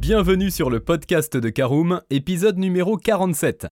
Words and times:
Bienvenue 0.00 0.50
sur 0.50 0.70
le 0.70 0.80
podcast 0.80 1.36
de 1.36 1.50
Caroom, 1.50 2.00
épisode 2.08 2.56
numéro 2.56 2.96
47. 2.96 3.66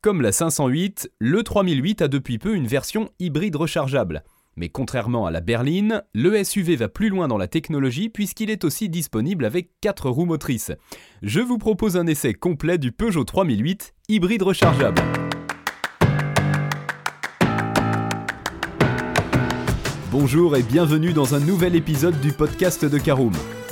Comme 0.00 0.22
la 0.22 0.30
508, 0.30 1.10
le 1.18 1.42
3008 1.42 2.02
a 2.02 2.08
depuis 2.08 2.38
peu 2.38 2.54
une 2.54 2.68
version 2.68 3.10
hybride 3.18 3.56
rechargeable. 3.56 4.22
Mais 4.54 4.68
contrairement 4.68 5.26
à 5.26 5.32
la 5.32 5.40
berline, 5.40 6.04
le 6.14 6.44
SUV 6.44 6.76
va 6.76 6.88
plus 6.88 7.08
loin 7.08 7.26
dans 7.26 7.36
la 7.36 7.48
technologie 7.48 8.10
puisqu'il 8.10 8.48
est 8.48 8.62
aussi 8.62 8.88
disponible 8.88 9.44
avec 9.44 9.70
4 9.80 10.08
roues 10.08 10.24
motrices. 10.24 10.70
Je 11.22 11.40
vous 11.40 11.58
propose 11.58 11.96
un 11.96 12.06
essai 12.06 12.32
complet 12.32 12.78
du 12.78 12.92
Peugeot 12.92 13.24
3008 13.24 13.92
hybride 14.08 14.42
rechargeable. 14.42 15.02
Bonjour 20.12 20.56
et 20.56 20.62
bienvenue 20.62 21.12
dans 21.12 21.34
un 21.34 21.40
nouvel 21.40 21.74
épisode 21.74 22.20
du 22.20 22.30
podcast 22.30 22.84
de 22.84 22.98
Caroom, 22.98 23.32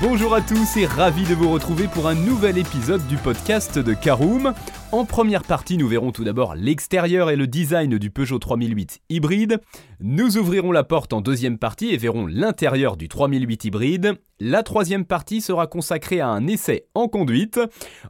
Bonjour 0.00 0.32
à 0.32 0.40
tous 0.40 0.76
et 0.76 0.86
ravi 0.86 1.24
de 1.24 1.34
vous 1.34 1.50
retrouver 1.50 1.88
pour 1.88 2.06
un 2.06 2.14
nouvel 2.14 2.56
épisode 2.56 3.04
du 3.08 3.16
podcast 3.16 3.80
de 3.80 3.94
Caroom. 3.94 4.54
En 4.92 5.04
première 5.04 5.42
partie, 5.42 5.76
nous 5.76 5.88
verrons 5.88 6.12
tout 6.12 6.22
d'abord 6.22 6.54
l'extérieur 6.54 7.30
et 7.30 7.36
le 7.36 7.48
design 7.48 7.98
du 7.98 8.08
Peugeot 8.08 8.38
3008 8.38 9.00
hybride. 9.08 9.60
Nous 9.98 10.38
ouvrirons 10.38 10.70
la 10.70 10.84
porte 10.84 11.12
en 11.12 11.20
deuxième 11.20 11.58
partie 11.58 11.90
et 11.90 11.96
verrons 11.96 12.26
l'intérieur 12.26 12.96
du 12.96 13.08
3008 13.08 13.64
hybride. 13.64 14.14
La 14.38 14.62
troisième 14.62 15.04
partie 15.04 15.40
sera 15.40 15.66
consacrée 15.66 16.20
à 16.20 16.28
un 16.28 16.46
essai 16.46 16.86
en 16.94 17.08
conduite. 17.08 17.58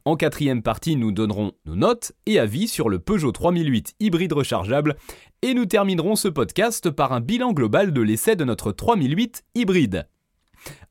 En 0.04 0.16
quatrième 0.16 0.62
partie, 0.62 0.94
nous 0.94 1.10
donnerons 1.10 1.52
nos 1.64 1.76
notes 1.76 2.12
et 2.26 2.38
avis 2.38 2.68
sur 2.68 2.90
le 2.90 2.98
Peugeot 2.98 3.32
3008 3.32 3.94
hybride 3.98 4.34
rechargeable. 4.34 4.96
Et 5.40 5.54
nous 5.54 5.64
terminerons 5.64 6.16
ce 6.16 6.28
podcast 6.28 6.90
par 6.90 7.14
un 7.14 7.22
bilan 7.22 7.54
global 7.54 7.94
de 7.94 8.02
l'essai 8.02 8.36
de 8.36 8.44
notre 8.44 8.72
3008 8.72 9.42
hybride. 9.54 10.06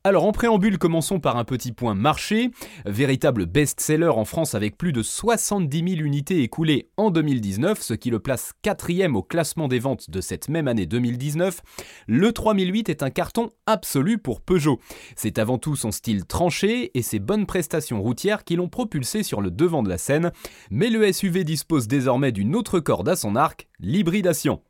Alors 0.04 0.24
en 0.24 0.32
préambule, 0.32 0.78
commençons 0.78 1.20
par 1.20 1.36
un 1.36 1.44
petit 1.44 1.72
point 1.72 1.94
marché. 1.94 2.50
Véritable 2.86 3.46
best-seller 3.46 4.08
en 4.08 4.24
France 4.24 4.54
avec 4.54 4.78
plus 4.78 4.92
de 4.92 5.02
70 5.02 5.96
000 5.96 6.06
unités 6.06 6.42
écoulées 6.42 6.90
en 6.96 7.10
2019, 7.10 7.82
ce 7.82 7.94
qui 7.94 8.10
le 8.10 8.20
place 8.20 8.52
quatrième 8.62 9.16
au 9.16 9.22
classement 9.22 9.68
des 9.68 9.78
ventes 9.78 10.10
de 10.10 10.20
cette 10.20 10.48
même 10.48 10.68
année 10.68 10.86
2019, 10.86 11.60
le 12.06 12.32
3008 12.32 12.88
est 12.88 13.02
un 13.02 13.10
carton 13.10 13.50
absolu 13.66 14.18
pour 14.18 14.40
Peugeot. 14.40 14.80
C'est 15.16 15.38
avant 15.38 15.58
tout 15.58 15.76
son 15.76 15.90
style 15.90 16.24
tranché 16.24 16.90
et 16.96 17.02
ses 17.02 17.18
bonnes 17.18 17.46
prestations 17.46 18.00
routières 18.00 18.44
qui 18.44 18.56
l'ont 18.56 18.68
propulsé 18.68 19.22
sur 19.22 19.40
le 19.40 19.50
devant 19.50 19.82
de 19.82 19.88
la 19.88 19.98
scène, 19.98 20.32
mais 20.70 20.90
le 20.90 21.12
SUV 21.12 21.44
dispose 21.44 21.88
désormais 21.88 22.32
d'une 22.32 22.56
autre 22.56 22.80
corde 22.80 23.08
à 23.08 23.16
son 23.16 23.36
arc, 23.36 23.68
l'hybridation. 23.80 24.62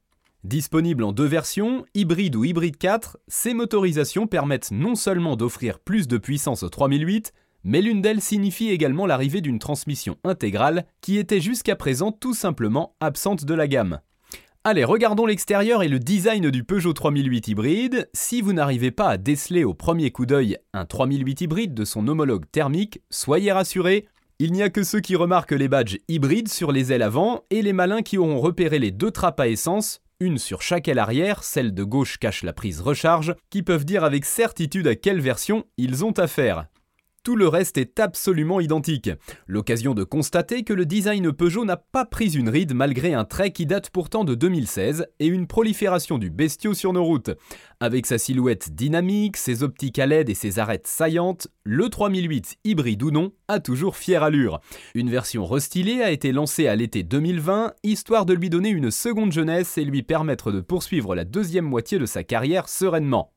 Disponible 0.44 1.02
en 1.02 1.12
deux 1.12 1.26
versions, 1.26 1.84
hybride 1.94 2.36
ou 2.36 2.44
hybride 2.44 2.76
4, 2.76 3.18
ces 3.26 3.54
motorisations 3.54 4.28
permettent 4.28 4.70
non 4.70 4.94
seulement 4.94 5.34
d'offrir 5.34 5.80
plus 5.80 6.06
de 6.06 6.16
puissance 6.16 6.62
au 6.62 6.68
3008, 6.68 7.32
mais 7.64 7.82
l'une 7.82 8.00
d'elles 8.00 8.20
signifie 8.20 8.70
également 8.70 9.06
l'arrivée 9.06 9.40
d'une 9.40 9.58
transmission 9.58 10.16
intégrale 10.22 10.86
qui 11.00 11.18
était 11.18 11.40
jusqu'à 11.40 11.74
présent 11.74 12.12
tout 12.12 12.34
simplement 12.34 12.94
absente 13.00 13.44
de 13.44 13.54
la 13.54 13.66
gamme. 13.66 14.00
Allez, 14.62 14.84
regardons 14.84 15.26
l'extérieur 15.26 15.82
et 15.82 15.88
le 15.88 15.98
design 15.98 16.50
du 16.50 16.62
Peugeot 16.62 16.92
3008 16.92 17.48
hybride. 17.48 18.08
Si 18.12 18.40
vous 18.40 18.52
n'arrivez 18.52 18.92
pas 18.92 19.08
à 19.08 19.16
déceler 19.16 19.64
au 19.64 19.74
premier 19.74 20.12
coup 20.12 20.24
d'œil 20.24 20.56
un 20.72 20.84
3008 20.84 21.40
hybride 21.40 21.74
de 21.74 21.84
son 21.84 22.06
homologue 22.06 22.44
thermique, 22.52 23.00
soyez 23.10 23.50
rassurés, 23.50 24.06
il 24.38 24.52
n'y 24.52 24.62
a 24.62 24.70
que 24.70 24.84
ceux 24.84 25.00
qui 25.00 25.16
remarquent 25.16 25.50
les 25.50 25.68
badges 25.68 25.98
hybrides 26.06 26.48
sur 26.48 26.70
les 26.70 26.92
ailes 26.92 27.02
avant 27.02 27.42
et 27.50 27.60
les 27.60 27.72
malins 27.72 28.02
qui 28.02 28.18
auront 28.18 28.38
repéré 28.38 28.78
les 28.78 28.92
deux 28.92 29.10
trappes 29.10 29.40
à 29.40 29.48
essence 29.48 30.00
une 30.20 30.38
sur 30.38 30.62
chaque 30.62 30.88
aile 30.88 30.98
arrière, 30.98 31.44
celle 31.44 31.72
de 31.72 31.84
gauche 31.84 32.18
cache 32.18 32.42
la 32.42 32.52
prise 32.52 32.80
recharge, 32.80 33.36
qui 33.50 33.62
peuvent 33.62 33.84
dire 33.84 34.02
avec 34.02 34.24
certitude 34.24 34.88
à 34.88 34.96
quelle 34.96 35.20
version 35.20 35.64
ils 35.76 36.04
ont 36.04 36.10
affaire. 36.10 36.66
Tout 37.24 37.36
le 37.36 37.48
reste 37.48 37.78
est 37.78 38.00
absolument 38.00 38.60
identique. 38.60 39.10
L'occasion 39.46 39.94
de 39.94 40.04
constater 40.04 40.62
que 40.62 40.72
le 40.72 40.86
design 40.86 41.32
Peugeot 41.32 41.64
n'a 41.64 41.76
pas 41.76 42.04
pris 42.04 42.36
une 42.36 42.48
ride 42.48 42.74
malgré 42.74 43.12
un 43.12 43.24
trait 43.24 43.50
qui 43.50 43.66
date 43.66 43.90
pourtant 43.90 44.24
de 44.24 44.34
2016 44.34 45.06
et 45.18 45.26
une 45.26 45.46
prolifération 45.46 46.18
du 46.18 46.30
bestiau 46.30 46.74
sur 46.74 46.92
nos 46.92 47.04
routes. 47.04 47.30
Avec 47.80 48.06
sa 48.06 48.18
silhouette 48.18 48.74
dynamique, 48.74 49.36
ses 49.36 49.62
optiques 49.62 49.98
à 49.98 50.06
LED 50.06 50.30
et 50.30 50.34
ses 50.34 50.58
arêtes 50.58 50.86
saillantes, 50.86 51.48
le 51.64 51.88
3008, 51.88 52.56
hybride 52.64 53.02
ou 53.02 53.10
non, 53.10 53.32
a 53.48 53.60
toujours 53.60 53.96
fière 53.96 54.22
allure. 54.22 54.60
Une 54.94 55.10
version 55.10 55.44
restylée 55.46 56.02
a 56.02 56.10
été 56.10 56.32
lancée 56.32 56.66
à 56.66 56.76
l'été 56.76 57.02
2020, 57.02 57.74
histoire 57.82 58.26
de 58.26 58.34
lui 58.34 58.50
donner 58.50 58.70
une 58.70 58.90
seconde 58.90 59.32
jeunesse 59.32 59.76
et 59.78 59.84
lui 59.84 60.02
permettre 60.02 60.50
de 60.50 60.60
poursuivre 60.60 61.14
la 61.14 61.24
deuxième 61.24 61.66
moitié 61.66 61.98
de 61.98 62.06
sa 62.06 62.24
carrière 62.24 62.68
sereinement. 62.68 63.32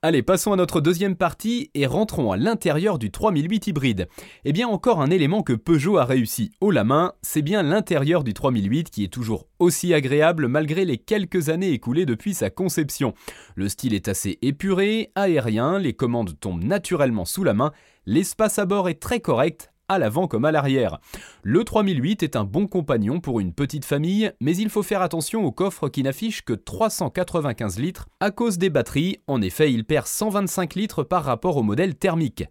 Allez, 0.00 0.22
passons 0.22 0.52
à 0.52 0.56
notre 0.56 0.80
deuxième 0.80 1.16
partie 1.16 1.72
et 1.74 1.84
rentrons 1.84 2.30
à 2.30 2.36
l'intérieur 2.36 3.00
du 3.00 3.10
3008 3.10 3.66
hybride. 3.66 4.08
Eh 4.44 4.52
bien, 4.52 4.68
encore 4.68 5.00
un 5.00 5.10
élément 5.10 5.42
que 5.42 5.54
Peugeot 5.54 5.98
a 5.98 6.04
réussi 6.04 6.52
haut 6.60 6.70
la 6.70 6.84
main, 6.84 7.14
c'est 7.20 7.42
bien 7.42 7.64
l'intérieur 7.64 8.22
du 8.22 8.32
3008 8.32 8.90
qui 8.90 9.02
est 9.02 9.12
toujours 9.12 9.48
aussi 9.58 9.92
agréable 9.92 10.46
malgré 10.46 10.84
les 10.84 10.98
quelques 10.98 11.48
années 11.48 11.72
écoulées 11.72 12.06
depuis 12.06 12.32
sa 12.32 12.48
conception. 12.48 13.12
Le 13.56 13.68
style 13.68 13.92
est 13.92 14.06
assez 14.06 14.38
épuré, 14.40 15.10
aérien, 15.16 15.80
les 15.80 15.94
commandes 15.94 16.38
tombent 16.38 16.62
naturellement 16.62 17.24
sous 17.24 17.42
la 17.42 17.54
main, 17.54 17.72
l'espace 18.06 18.60
à 18.60 18.66
bord 18.66 18.88
est 18.88 19.02
très 19.02 19.18
correct, 19.18 19.72
à 19.88 19.98
l'avant 19.98 20.26
comme 20.26 20.44
à 20.44 20.52
l'arrière. 20.52 20.98
Le 21.42 21.64
3008 21.64 22.22
est 22.22 22.36
un 22.36 22.44
bon 22.44 22.66
compagnon 22.66 23.20
pour 23.20 23.40
une 23.40 23.52
petite 23.52 23.84
famille, 23.84 24.32
mais 24.40 24.56
il 24.56 24.70
faut 24.70 24.82
faire 24.82 25.02
attention 25.02 25.44
au 25.44 25.52
coffre 25.52 25.88
qui 25.88 26.02
n'affiche 26.02 26.44
que 26.44 26.52
395 26.52 27.78
litres 27.78 28.08
à 28.20 28.30
cause 28.30 28.58
des 28.58 28.70
batteries, 28.70 29.18
en 29.26 29.40
effet 29.42 29.72
il 29.72 29.84
perd 29.84 30.06
125 30.06 30.74
litres 30.74 31.02
par 31.02 31.24
rapport 31.24 31.56
au 31.56 31.62
modèle 31.62 31.94
thermique. 31.94 32.44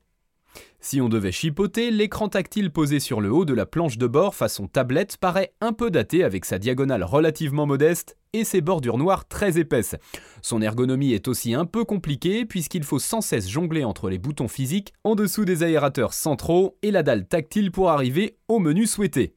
Si 0.79 1.01
on 1.01 1.09
devait 1.09 1.31
chipoter, 1.31 1.91
l'écran 1.91 2.29
tactile 2.29 2.71
posé 2.71 2.99
sur 2.99 3.19
le 3.19 3.31
haut 3.31 3.45
de 3.45 3.53
la 3.53 3.65
planche 3.65 3.97
de 3.97 4.07
bord 4.07 4.35
façon 4.35 4.67
tablette 4.67 5.17
paraît 5.17 5.53
un 5.59 5.73
peu 5.73 5.91
daté 5.91 6.23
avec 6.23 6.45
sa 6.45 6.59
diagonale 6.59 7.03
relativement 7.03 7.65
modeste 7.65 8.15
et 8.33 8.43
ses 8.43 8.61
bordures 8.61 8.97
noires 8.97 9.27
très 9.27 9.59
épaisses. 9.59 9.95
Son 10.41 10.61
ergonomie 10.61 11.13
est 11.13 11.27
aussi 11.27 11.53
un 11.53 11.65
peu 11.65 11.83
compliquée 11.83 12.45
puisqu'il 12.45 12.83
faut 12.83 12.99
sans 12.99 13.21
cesse 13.21 13.49
jongler 13.49 13.83
entre 13.83 14.09
les 14.09 14.17
boutons 14.17 14.47
physiques 14.47 14.93
en 15.03 15.15
dessous 15.15 15.45
des 15.45 15.63
aérateurs 15.63 16.13
centraux 16.13 16.77
et 16.83 16.91
la 16.91 17.03
dalle 17.03 17.27
tactile 17.27 17.71
pour 17.71 17.89
arriver 17.89 18.37
au 18.47 18.59
menu 18.59 18.85
souhaité. 18.85 19.35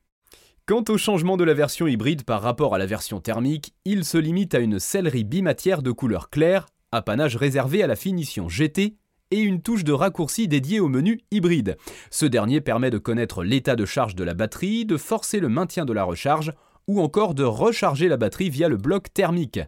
Quant 0.67 0.85
au 0.89 0.99
changement 0.99 1.37
de 1.37 1.43
la 1.43 1.55
version 1.55 1.89
hybride 1.89 2.23
par 2.23 2.43
rapport 2.43 2.77
à 2.77 2.79
la 2.79 2.87
version 2.87 3.19
thermique, 3.21 3.75
il 3.85 4.05
se 4.05 4.19
limite 4.19 4.55
à 4.55 4.61
une 4.61 4.79
sellerie 4.79 5.25
bimatière 5.25 5.83
de 5.83 5.91
couleur 5.91 6.31
claire, 6.31 6.67
apanage 6.93 7.35
réservé 7.35 7.83
à 7.83 7.89
la 7.89 7.97
finition 7.97 8.49
GT 8.49 9.00
et 9.31 9.41
une 9.41 9.63
touche 9.63 9.85
de 9.85 9.93
raccourci 9.93 10.49
dédiée 10.49 10.81
au 10.81 10.89
menu 10.89 11.21
hybride. 11.31 11.77
Ce 12.11 12.27
dernier 12.27 12.61
permet 12.61 12.91
de 12.91 12.99
connaître 12.99 13.43
l'état 13.43 13.77
de 13.77 13.85
charge 13.85 14.15
de 14.15 14.25
la 14.25 14.35
batterie, 14.35 14.85
de 14.85 14.97
forcer 14.97 15.41
le 15.41 15.49
maintien 15.49 15.85
de 15.85 15.93
la 15.93 16.05
recharge 16.05 16.53
ou 16.87 17.01
encore 17.01 17.35
de 17.35 17.45
recharger 17.45 18.09
la 18.09 18.17
batterie 18.17 18.51
via 18.51 18.69
le 18.69 18.77
bloc 18.77 19.13
thermique. 19.13 19.61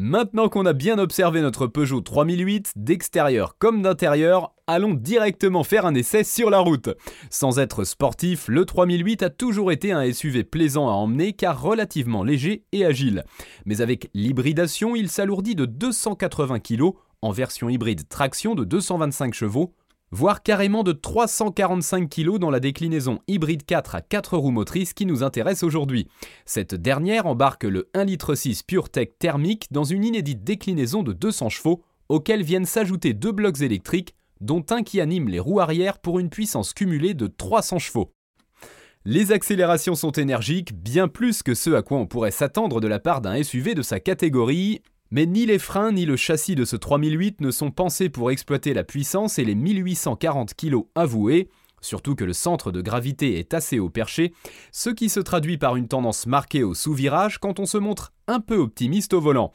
Maintenant 0.00 0.48
qu'on 0.48 0.64
a 0.64 0.74
bien 0.74 0.96
observé 0.96 1.40
notre 1.40 1.66
Peugeot 1.66 2.00
3008 2.00 2.74
d'extérieur 2.76 3.58
comme 3.58 3.82
d'intérieur, 3.82 4.54
allons 4.68 4.94
directement 4.94 5.64
faire 5.64 5.86
un 5.86 5.94
essai 5.96 6.22
sur 6.22 6.50
la 6.50 6.60
route. 6.60 6.90
Sans 7.30 7.58
être 7.58 7.82
sportif, 7.82 8.46
le 8.46 8.64
3008 8.64 9.24
a 9.24 9.30
toujours 9.30 9.72
été 9.72 9.90
un 9.90 10.12
SUV 10.12 10.44
plaisant 10.44 10.88
à 10.88 10.92
emmener 10.92 11.32
car 11.32 11.60
relativement 11.60 12.22
léger 12.22 12.62
et 12.70 12.84
agile. 12.84 13.24
Mais 13.66 13.80
avec 13.80 14.08
l'hybridation, 14.14 14.94
il 14.94 15.08
s'alourdit 15.08 15.56
de 15.56 15.64
280 15.64 16.60
kg 16.60 16.92
en 17.22 17.30
version 17.30 17.68
hybride 17.68 18.08
traction 18.08 18.54
de 18.54 18.64
225 18.64 19.34
chevaux, 19.34 19.74
voire 20.10 20.42
carrément 20.42 20.82
de 20.82 20.92
345 20.92 22.08
kg 22.08 22.38
dans 22.38 22.50
la 22.50 22.60
déclinaison 22.60 23.18
hybride 23.28 23.64
4 23.64 23.94
à 23.94 24.00
4 24.00 24.36
roues 24.38 24.50
motrices 24.50 24.94
qui 24.94 25.06
nous 25.06 25.22
intéresse 25.22 25.62
aujourd'hui. 25.62 26.08
Cette 26.46 26.74
dernière 26.74 27.26
embarque 27.26 27.64
le 27.64 27.90
1,6 27.94 28.06
litre 28.06 28.34
PureTech 28.66 29.18
thermique 29.18 29.66
dans 29.70 29.84
une 29.84 30.04
inédite 30.04 30.44
déclinaison 30.44 31.02
de 31.02 31.12
200 31.12 31.48
chevaux, 31.48 31.82
auxquels 32.08 32.42
viennent 32.42 32.64
s'ajouter 32.64 33.12
deux 33.12 33.32
blocs 33.32 33.60
électriques, 33.60 34.14
dont 34.40 34.64
un 34.70 34.82
qui 34.82 35.00
anime 35.00 35.28
les 35.28 35.40
roues 35.40 35.60
arrière 35.60 35.98
pour 35.98 36.18
une 36.18 36.30
puissance 36.30 36.72
cumulée 36.72 37.14
de 37.14 37.26
300 37.26 37.78
chevaux. 37.78 38.12
Les 39.04 39.32
accélérations 39.32 39.94
sont 39.94 40.12
énergiques, 40.12 40.74
bien 40.74 41.08
plus 41.08 41.42
que 41.42 41.54
ce 41.54 41.70
à 41.70 41.82
quoi 41.82 41.98
on 41.98 42.06
pourrait 42.06 42.30
s'attendre 42.30 42.80
de 42.80 42.88
la 42.88 42.98
part 42.98 43.20
d'un 43.20 43.42
SUV 43.42 43.74
de 43.74 43.82
sa 43.82 44.00
catégorie, 44.00 44.82
Mais 45.10 45.24
ni 45.24 45.46
les 45.46 45.58
freins 45.58 45.92
ni 45.92 46.04
le 46.04 46.16
châssis 46.16 46.54
de 46.54 46.64
ce 46.64 46.76
3008 46.76 47.40
ne 47.40 47.50
sont 47.50 47.70
pensés 47.70 48.10
pour 48.10 48.30
exploiter 48.30 48.74
la 48.74 48.84
puissance 48.84 49.38
et 49.38 49.44
les 49.44 49.54
1840 49.54 50.54
kg 50.54 50.82
avoués, 50.94 51.48
surtout 51.80 52.14
que 52.14 52.24
le 52.24 52.34
centre 52.34 52.72
de 52.72 52.82
gravité 52.82 53.38
est 53.38 53.54
assez 53.54 53.78
haut 53.78 53.88
perché, 53.88 54.34
ce 54.70 54.90
qui 54.90 55.08
se 55.08 55.20
traduit 55.20 55.56
par 55.56 55.76
une 55.76 55.88
tendance 55.88 56.26
marquée 56.26 56.62
au 56.62 56.74
sous-virage 56.74 57.38
quand 57.38 57.58
on 57.58 57.66
se 57.66 57.78
montre 57.78 58.12
un 58.26 58.40
peu 58.40 58.56
optimiste 58.56 59.14
au 59.14 59.20
volant. 59.20 59.52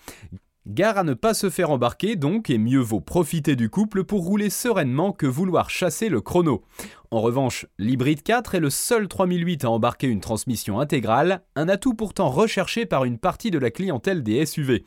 Gare 0.65 0.97
à 0.97 1.03
ne 1.03 1.13
pas 1.13 1.33
se 1.33 1.49
faire 1.49 1.71
embarquer 1.71 2.15
donc 2.15 2.49
et 2.49 2.57
mieux 2.57 2.79
vaut 2.79 3.01
profiter 3.01 3.57
du 3.57 3.69
couple 3.69 4.05
pour 4.05 4.23
rouler 4.23 4.49
sereinement 4.49 5.11
que 5.11 5.25
vouloir 5.25 5.69
chasser 5.69 6.07
le 6.07 6.21
chrono. 6.21 6.63
En 7.11 7.19
revanche, 7.19 7.65
l'hybride 7.77 8.23
4 8.23 8.55
est 8.55 8.59
le 8.61 8.69
seul 8.69 9.09
3008 9.09 9.65
à 9.65 9.69
embarquer 9.69 10.07
une 10.07 10.21
transmission 10.21 10.79
intégrale, 10.79 11.41
un 11.57 11.67
atout 11.67 11.95
pourtant 11.95 12.29
recherché 12.29 12.85
par 12.85 13.03
une 13.03 13.17
partie 13.17 13.51
de 13.51 13.59
la 13.59 13.71
clientèle 13.71 14.23
des 14.23 14.45
SUV. 14.45 14.85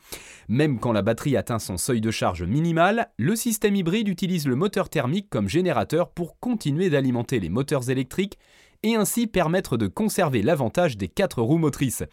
Même 0.48 0.80
quand 0.80 0.92
la 0.92 1.02
batterie 1.02 1.36
atteint 1.36 1.58
son 1.58 1.76
seuil 1.76 2.00
de 2.00 2.10
charge 2.10 2.42
minimal, 2.42 3.10
le 3.18 3.36
système 3.36 3.76
hybride 3.76 4.08
utilise 4.08 4.48
le 4.48 4.56
moteur 4.56 4.88
thermique 4.88 5.28
comme 5.28 5.46
générateur 5.46 6.08
pour 6.08 6.40
continuer 6.40 6.88
d'alimenter 6.88 7.38
les 7.38 7.50
moteurs 7.50 7.90
électriques 7.90 8.38
et 8.86 8.94
ainsi 8.94 9.26
permettre 9.26 9.76
de 9.76 9.88
conserver 9.88 10.42
l'avantage 10.42 10.96
des 10.96 11.08
quatre 11.08 11.42
roues 11.42 11.58
motrices. 11.58 12.04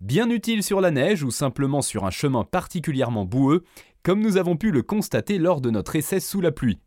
Bien 0.00 0.30
utile 0.30 0.62
sur 0.62 0.80
la 0.80 0.90
neige 0.90 1.22
ou 1.22 1.30
simplement 1.30 1.82
sur 1.82 2.06
un 2.06 2.10
chemin 2.10 2.42
particulièrement 2.42 3.26
boueux, 3.26 3.64
comme 4.02 4.20
nous 4.20 4.38
avons 4.38 4.56
pu 4.56 4.70
le 4.70 4.82
constater 4.82 5.36
lors 5.36 5.60
de 5.60 5.68
notre 5.68 5.94
essai 5.94 6.20
sous 6.20 6.40
la 6.40 6.50
pluie. 6.50 6.78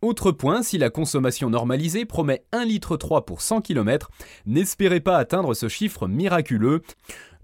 Autre 0.00 0.30
point, 0.30 0.62
si 0.62 0.78
la 0.78 0.90
consommation 0.90 1.50
normalisée 1.50 2.04
promet 2.04 2.44
1,3 2.52 2.66
litre 2.66 2.96
pour 3.26 3.40
100 3.40 3.62
km, 3.62 4.10
n'espérez 4.46 5.00
pas 5.00 5.18
atteindre 5.18 5.54
ce 5.54 5.68
chiffre 5.68 6.06
miraculeux. 6.06 6.82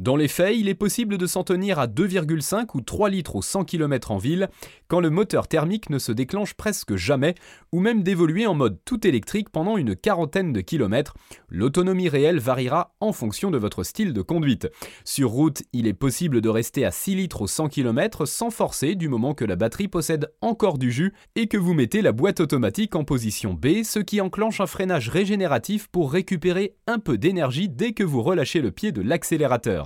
Dans 0.01 0.17
les 0.17 0.27
faits, 0.27 0.57
il 0.57 0.69
est 0.69 0.75
possible 0.75 1.19
de 1.19 1.27
s'en 1.27 1.45
tenir 1.45 1.79
à 1.79 1.87
2,5 1.87 2.67
ou 2.75 2.81
3 2.81 3.11
litres 3.11 3.37
au 3.37 3.43
100 3.43 3.65
km 3.65 4.11
en 4.11 4.19
ville, 4.19 4.49
quand 4.89 4.99
le 4.99 5.09
moteur 5.09 5.47
thermique 5.47 5.89
ne 5.89 6.01
se 6.01 6.11
déclenche 6.11 6.55
presque 6.55 6.97
jamais, 6.97 7.37
ou 7.73 7.79
même 7.79 8.03
d'évoluer 8.03 8.47
en 8.47 8.55
mode 8.55 8.79
tout 8.85 9.07
électrique 9.07 9.51
pendant 9.51 9.77
une 9.77 9.95
quarantaine 9.95 10.53
de 10.53 10.61
kilomètres. 10.61 11.15
L'autonomie 11.49 12.09
réelle 12.09 12.41
variera 12.41 12.95
en 13.01 13.13
fonction 13.13 13.53
de 13.53 13.59
votre 13.59 13.85
style 13.85 14.13
de 14.13 14.23
conduite. 14.23 14.69
Sur 15.05 15.31
route, 15.31 15.63
il 15.73 15.87
est 15.87 15.95
possible 15.95 16.41
de 16.41 16.49
rester 16.49 16.85
à 16.85 16.91
6 16.91 17.15
litres 17.15 17.43
au 17.43 17.47
100 17.47 17.69
km 17.69 18.27
sans 18.27 18.51
forcer 18.51 18.97
du 18.97 19.09
moment 19.09 19.35
que 19.35 19.45
la 19.45 19.57
batterie 19.57 19.89
possède 19.89 20.33
encore 20.41 20.79
du 20.79 20.91
jus 20.91 21.13
et 21.37 21.47
que 21.47 21.57
vous 21.57 21.75
mettez 21.75 22.03
la 22.03 22.13
boîte 22.13 22.41
automatique 22.41 22.97
en 22.97 23.05
position 23.05 23.55
B, 23.55 23.85
ce 23.85 24.01
qui 24.01 24.21
enclenche 24.21 24.61
un 24.61 24.67
freinage 24.67 25.09
régénératif 25.09 25.87
pour 25.89 26.13
récupérer 26.13 26.75
un 26.89 26.99
peu 26.99 27.17
d'énergie 27.17 27.69
dès 27.69 27.93
que 27.93 28.03
vous 28.03 28.23
relâchez 28.23 28.61
le 28.61 28.73
pied 28.73 28.91
de 28.91 29.01
l'accélérateur. 29.01 29.84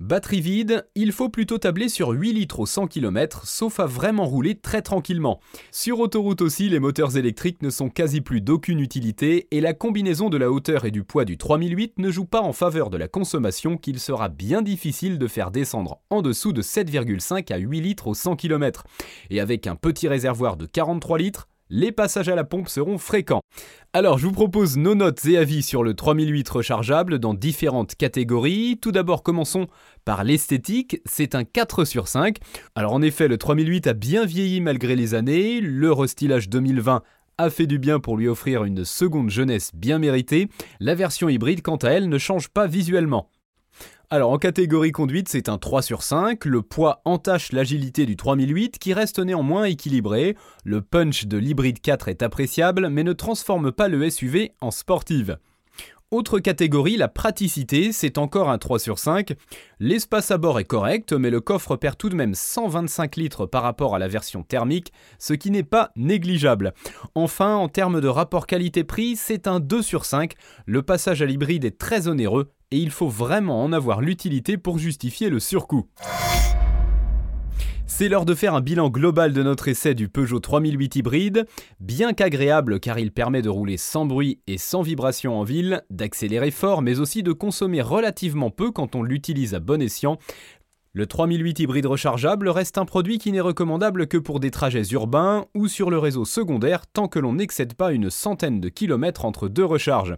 Batterie 0.00 0.40
vide, 0.40 0.88
il 0.96 1.12
faut 1.12 1.28
plutôt 1.28 1.56
tabler 1.56 1.88
sur 1.88 2.08
8 2.08 2.32
litres 2.32 2.58
au 2.58 2.66
100 2.66 2.88
km, 2.88 3.46
sauf 3.46 3.78
à 3.78 3.86
vraiment 3.86 4.26
rouler 4.26 4.56
très 4.56 4.82
tranquillement. 4.82 5.40
Sur 5.70 6.00
autoroute 6.00 6.42
aussi, 6.42 6.68
les 6.68 6.80
moteurs 6.80 7.16
électriques 7.16 7.62
ne 7.62 7.70
sont 7.70 7.88
quasi 7.88 8.20
plus 8.20 8.40
d'aucune 8.40 8.80
utilité 8.80 9.46
et 9.52 9.60
la 9.60 9.72
combinaison 9.72 10.30
de 10.30 10.36
la 10.36 10.50
hauteur 10.50 10.84
et 10.84 10.90
du 10.90 11.04
poids 11.04 11.24
du 11.24 11.38
3008 11.38 11.94
ne 11.98 12.10
joue 12.10 12.24
pas 12.24 12.40
en 12.40 12.52
faveur 12.52 12.90
de 12.90 12.96
la 12.96 13.06
consommation 13.06 13.76
qu'il 13.76 14.00
sera 14.00 14.28
bien 14.28 14.62
difficile 14.62 15.16
de 15.16 15.28
faire 15.28 15.52
descendre 15.52 16.00
en 16.10 16.22
dessous 16.22 16.52
de 16.52 16.60
7,5 16.60 17.52
à 17.52 17.58
8 17.58 17.80
litres 17.80 18.08
au 18.08 18.14
100 18.14 18.34
km. 18.34 18.84
Et 19.30 19.38
avec 19.38 19.68
un 19.68 19.76
petit 19.76 20.08
réservoir 20.08 20.56
de 20.56 20.66
43 20.66 21.18
litres, 21.18 21.48
les 21.70 21.92
passages 21.92 22.28
à 22.28 22.34
la 22.34 22.44
pompe 22.44 22.68
seront 22.68 22.98
fréquents. 22.98 23.40
Alors, 23.92 24.18
je 24.18 24.26
vous 24.26 24.32
propose 24.32 24.76
nos 24.76 24.94
notes 24.94 25.24
et 25.26 25.38
avis 25.38 25.62
sur 25.62 25.82
le 25.82 25.94
3008 25.94 26.48
rechargeable 26.48 27.18
dans 27.18 27.34
différentes 27.34 27.94
catégories. 27.94 28.78
Tout 28.80 28.92
d'abord, 28.92 29.22
commençons 29.22 29.68
par 30.04 30.24
l'esthétique. 30.24 31.00
C'est 31.04 31.34
un 31.34 31.44
4 31.44 31.84
sur 31.84 32.08
5. 32.08 32.38
Alors, 32.74 32.92
en 32.92 33.02
effet, 33.02 33.28
le 33.28 33.38
3008 33.38 33.86
a 33.86 33.92
bien 33.92 34.26
vieilli 34.26 34.60
malgré 34.60 34.96
les 34.96 35.14
années. 35.14 35.60
Le 35.60 35.92
restylage 35.92 36.48
2020 36.48 37.02
a 37.38 37.50
fait 37.50 37.66
du 37.66 37.78
bien 37.78 38.00
pour 38.00 38.16
lui 38.16 38.28
offrir 38.28 38.64
une 38.64 38.84
seconde 38.84 39.30
jeunesse 39.30 39.70
bien 39.74 39.98
méritée. 39.98 40.48
La 40.80 40.94
version 40.94 41.28
hybride, 41.28 41.62
quant 41.62 41.76
à 41.76 41.90
elle, 41.90 42.08
ne 42.08 42.18
change 42.18 42.48
pas 42.48 42.66
visuellement. 42.66 43.30
Alors 44.10 44.30
en 44.30 44.38
catégorie 44.38 44.92
conduite, 44.92 45.28
c'est 45.28 45.48
un 45.48 45.58
3 45.58 45.82
sur 45.82 46.02
5. 46.02 46.44
Le 46.44 46.62
poids 46.62 47.00
entache 47.04 47.52
l'agilité 47.52 48.06
du 48.06 48.16
3008 48.16 48.78
qui 48.78 48.92
reste 48.92 49.18
néanmoins 49.18 49.64
équilibré. 49.64 50.36
Le 50.62 50.82
punch 50.82 51.26
de 51.26 51.38
l'hybride 51.38 51.80
4 51.80 52.08
est 52.08 52.22
appréciable 52.22 52.90
mais 52.90 53.02
ne 53.02 53.12
transforme 53.12 53.72
pas 53.72 53.88
le 53.88 54.08
SUV 54.08 54.52
en 54.60 54.70
sportive. 54.70 55.38
Autre 56.14 56.38
catégorie, 56.38 56.96
la 56.96 57.08
praticité, 57.08 57.90
c'est 57.90 58.18
encore 58.18 58.48
un 58.48 58.58
3 58.58 58.78
sur 58.78 59.00
5. 59.00 59.32
L'espace 59.80 60.30
à 60.30 60.38
bord 60.38 60.60
est 60.60 60.64
correct, 60.64 61.12
mais 61.12 61.28
le 61.28 61.40
coffre 61.40 61.74
perd 61.74 61.96
tout 61.96 62.08
de 62.08 62.14
même 62.14 62.34
125 62.34 63.16
litres 63.16 63.46
par 63.46 63.64
rapport 63.64 63.96
à 63.96 63.98
la 63.98 64.06
version 64.06 64.44
thermique, 64.44 64.92
ce 65.18 65.32
qui 65.32 65.50
n'est 65.50 65.64
pas 65.64 65.90
négligeable. 65.96 66.72
Enfin, 67.16 67.56
en 67.56 67.68
termes 67.68 68.00
de 68.00 68.06
rapport 68.06 68.46
qualité-prix, 68.46 69.16
c'est 69.16 69.48
un 69.48 69.58
2 69.58 69.82
sur 69.82 70.04
5. 70.04 70.34
Le 70.66 70.82
passage 70.82 71.20
à 71.20 71.26
l'hybride 71.26 71.64
est 71.64 71.78
très 71.78 72.06
onéreux 72.06 72.53
et 72.70 72.78
il 72.78 72.90
faut 72.90 73.08
vraiment 73.08 73.62
en 73.62 73.72
avoir 73.72 74.00
l'utilité 74.00 74.56
pour 74.56 74.78
justifier 74.78 75.30
le 75.30 75.40
surcoût. 75.40 75.88
C'est 77.86 78.08
l'heure 78.08 78.24
de 78.24 78.34
faire 78.34 78.54
un 78.54 78.60
bilan 78.60 78.90
global 78.90 79.32
de 79.32 79.42
notre 79.42 79.68
essai 79.68 79.94
du 79.94 80.08
Peugeot 80.08 80.40
3008 80.40 80.96
hybride, 80.96 81.46
bien 81.78 82.12
qu'agréable 82.12 82.80
car 82.80 82.98
il 82.98 83.12
permet 83.12 83.40
de 83.40 83.48
rouler 83.48 83.76
sans 83.76 84.04
bruit 84.04 84.40
et 84.48 84.58
sans 84.58 84.82
vibration 84.82 85.38
en 85.38 85.44
ville, 85.44 85.82
d'accélérer 85.90 86.50
fort 86.50 86.82
mais 86.82 86.98
aussi 86.98 87.22
de 87.22 87.32
consommer 87.32 87.82
relativement 87.82 88.50
peu 88.50 88.72
quand 88.72 88.96
on 88.96 89.04
l'utilise 89.04 89.54
à 89.54 89.60
bon 89.60 89.80
escient. 89.80 90.18
Le 90.92 91.06
3008 91.06 91.58
hybride 91.58 91.86
rechargeable 91.86 92.48
reste 92.48 92.78
un 92.78 92.84
produit 92.84 93.18
qui 93.18 93.32
n'est 93.32 93.40
recommandable 93.40 94.06
que 94.06 94.16
pour 94.16 94.40
des 94.40 94.50
trajets 94.50 94.88
urbains 94.92 95.44
ou 95.54 95.68
sur 95.68 95.90
le 95.90 95.98
réseau 95.98 96.24
secondaire 96.24 96.86
tant 96.86 97.08
que 97.08 97.18
l'on 97.18 97.34
n'excède 97.34 97.74
pas 97.74 97.92
une 97.92 98.10
centaine 98.10 98.60
de 98.60 98.68
kilomètres 98.68 99.24
entre 99.24 99.48
deux 99.48 99.64
recharges. 99.64 100.16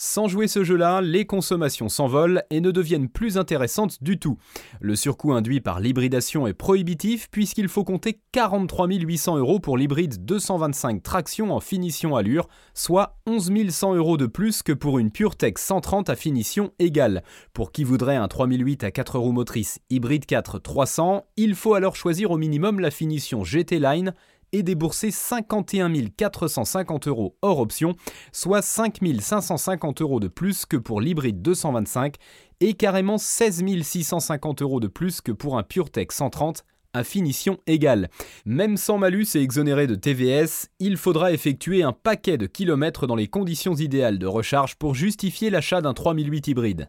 Sans 0.00 0.28
jouer 0.28 0.46
ce 0.46 0.62
jeu-là, 0.62 1.00
les 1.00 1.26
consommations 1.26 1.88
s'envolent 1.88 2.44
et 2.50 2.60
ne 2.60 2.70
deviennent 2.70 3.08
plus 3.08 3.36
intéressantes 3.36 4.00
du 4.00 4.20
tout. 4.20 4.38
Le 4.80 4.94
surcoût 4.94 5.32
induit 5.32 5.60
par 5.60 5.80
l'hybridation 5.80 6.46
est 6.46 6.54
prohibitif 6.54 7.28
puisqu'il 7.32 7.66
faut 7.66 7.82
compter 7.82 8.20
43 8.30 8.86
800 8.86 9.38
euros 9.38 9.58
pour 9.58 9.76
l'hybride 9.76 10.24
225 10.24 11.02
traction 11.02 11.50
en 11.50 11.58
finition 11.58 12.14
allure, 12.14 12.46
soit 12.74 13.18
11 13.26 13.70
100 13.70 13.96
euros 13.96 14.16
de 14.16 14.26
plus 14.26 14.62
que 14.62 14.70
pour 14.70 15.00
une 15.00 15.10
PureTech 15.10 15.58
130 15.58 16.10
à 16.10 16.14
finition 16.14 16.70
égale. 16.78 17.24
Pour 17.52 17.72
qui 17.72 17.82
voudrait 17.82 18.14
un 18.14 18.28
3008 18.28 18.84
à 18.84 18.92
4 18.92 19.18
roues 19.18 19.32
motrices 19.32 19.80
hybride 19.90 20.26
4 20.26 20.60
300, 20.60 21.24
il 21.36 21.56
faut 21.56 21.74
alors 21.74 21.96
choisir 21.96 22.30
au 22.30 22.38
minimum 22.38 22.78
la 22.78 22.92
finition 22.92 23.42
GT 23.42 23.80
Line 23.80 24.14
et 24.52 24.62
débourser 24.62 25.10
51 25.10 25.92
450 26.16 27.08
euros 27.08 27.36
hors 27.42 27.60
option, 27.60 27.94
soit 28.32 28.62
5 28.62 28.98
550 29.20 30.02
euros 30.02 30.20
de 30.20 30.28
plus 30.28 30.66
que 30.66 30.76
pour 30.76 31.00
l'hybride 31.00 31.42
225 31.42 32.16
et 32.60 32.74
carrément 32.74 33.18
16 33.18 33.64
650 33.82 34.62
euros 34.62 34.80
de 34.80 34.88
plus 34.88 35.20
que 35.20 35.32
pour 35.32 35.58
un 35.58 35.62
PureTech 35.62 36.12
130 36.12 36.64
à 36.94 37.04
finition 37.04 37.58
égale. 37.66 38.08
Même 38.44 38.76
sans 38.76 38.98
malus 38.98 39.26
et 39.34 39.40
exonéré 39.40 39.86
de 39.86 39.94
TVS, 39.94 40.68
il 40.80 40.96
faudra 40.96 41.32
effectuer 41.32 41.82
un 41.82 41.92
paquet 41.92 42.38
de 42.38 42.46
kilomètres 42.46 43.06
dans 43.06 43.16
les 43.16 43.28
conditions 43.28 43.74
idéales 43.74 44.18
de 44.18 44.26
recharge 44.26 44.76
pour 44.76 44.94
justifier 44.94 45.50
l'achat 45.50 45.80
d'un 45.80 45.94
3008 45.94 46.48
hybride. 46.48 46.88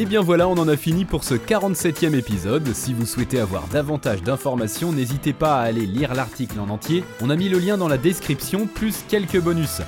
Et 0.00 0.06
bien 0.06 0.22
voilà, 0.22 0.48
on 0.48 0.54
en 0.54 0.66
a 0.66 0.78
fini 0.78 1.04
pour 1.04 1.24
ce 1.24 1.34
47e 1.34 2.14
épisode. 2.14 2.72
Si 2.72 2.94
vous 2.94 3.04
souhaitez 3.04 3.38
avoir 3.38 3.68
davantage 3.68 4.22
d'informations, 4.22 4.92
n'hésitez 4.92 5.34
pas 5.34 5.56
à 5.56 5.64
aller 5.64 5.84
lire 5.84 6.14
l'article 6.14 6.58
en 6.58 6.70
entier. 6.70 7.04
On 7.20 7.28
a 7.28 7.36
mis 7.36 7.50
le 7.50 7.58
lien 7.58 7.76
dans 7.76 7.86
la 7.86 7.98
description, 7.98 8.66
plus 8.66 9.04
quelques 9.06 9.38
bonus. 9.38 9.82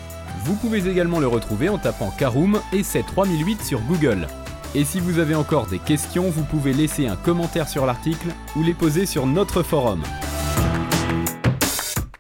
Vous 0.45 0.55
pouvez 0.55 0.87
également 0.87 1.19
le 1.19 1.29
retrouver 1.29 1.71
en 1.71 1.79
tapant 1.79 2.11
Karoom 2.11 2.61
et 2.75 2.83
c'est 2.83 3.05
3008 3.05 3.63
sur 3.63 3.81
Google. 3.81 4.27
Et 4.75 4.85
si 4.85 5.01
vous 5.01 5.19
avez 5.19 5.35
encore 5.35 5.67
des 5.67 5.79
questions, 5.79 6.29
vous 6.29 6.45
pouvez 6.45 6.75
laisser 6.75 7.07
un 7.07 7.17
commentaire 7.17 7.67
sur 7.67 7.87
l'article 7.87 8.35
ou 8.55 8.63
les 8.63 8.75
poser 8.75 9.07
sur 9.07 9.27
notre 9.27 9.63
forum. 9.63 10.03